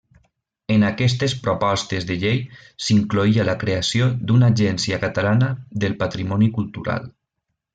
En 0.75 0.85
aquestes 0.85 1.33
propostes 1.47 2.07
de 2.11 2.17
llei 2.23 2.41
s'incloïa 2.85 3.45
la 3.51 3.55
creació 3.65 4.09
d'una 4.31 4.49
Agència 4.55 4.99
Catalana 5.05 5.51
del 5.85 5.99
Patrimoni 6.01 6.51
Cultural. 6.61 7.07